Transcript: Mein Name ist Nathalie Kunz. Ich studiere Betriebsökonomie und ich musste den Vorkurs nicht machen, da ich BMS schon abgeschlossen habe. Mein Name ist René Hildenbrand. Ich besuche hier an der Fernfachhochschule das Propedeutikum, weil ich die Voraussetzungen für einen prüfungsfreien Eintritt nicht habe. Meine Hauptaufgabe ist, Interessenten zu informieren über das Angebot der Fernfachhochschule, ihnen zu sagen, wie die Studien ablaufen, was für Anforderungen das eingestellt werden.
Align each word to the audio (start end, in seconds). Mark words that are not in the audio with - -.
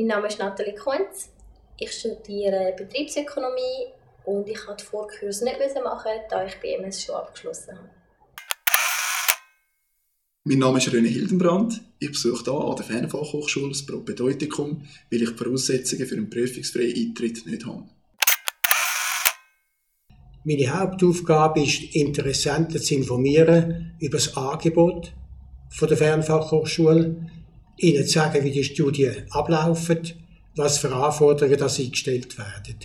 Mein 0.00 0.06
Name 0.06 0.28
ist 0.28 0.38
Nathalie 0.38 0.74
Kunz. 0.74 1.28
Ich 1.76 1.92
studiere 1.92 2.74
Betriebsökonomie 2.74 3.92
und 4.24 4.48
ich 4.48 4.56
musste 4.66 4.76
den 4.76 4.86
Vorkurs 4.86 5.42
nicht 5.42 5.58
machen, 5.84 6.12
da 6.30 6.46
ich 6.46 6.58
BMS 6.58 7.04
schon 7.04 7.16
abgeschlossen 7.16 7.76
habe. 7.76 7.90
Mein 10.44 10.58
Name 10.58 10.78
ist 10.78 10.88
René 10.88 11.08
Hildenbrand. 11.08 11.82
Ich 11.98 12.12
besuche 12.12 12.44
hier 12.44 12.54
an 12.54 12.76
der 12.76 12.84
Fernfachhochschule 12.86 13.68
das 13.68 13.84
Propedeutikum, 13.84 14.88
weil 15.10 15.22
ich 15.22 15.28
die 15.28 15.36
Voraussetzungen 15.36 16.06
für 16.06 16.14
einen 16.14 16.30
prüfungsfreien 16.30 16.96
Eintritt 16.96 17.44
nicht 17.44 17.66
habe. 17.66 17.84
Meine 20.44 20.80
Hauptaufgabe 20.80 21.62
ist, 21.62 21.94
Interessenten 21.94 22.80
zu 22.80 22.94
informieren 22.94 23.96
über 24.00 24.16
das 24.16 24.34
Angebot 24.34 25.12
der 25.78 25.96
Fernfachhochschule, 25.96 27.16
ihnen 27.82 28.04
zu 28.06 28.12
sagen, 28.12 28.44
wie 28.44 28.50
die 28.50 28.64
Studien 28.64 29.26
ablaufen, 29.30 30.00
was 30.56 30.78
für 30.78 30.94
Anforderungen 30.94 31.58
das 31.58 31.78
eingestellt 31.78 32.36
werden. 32.38 32.76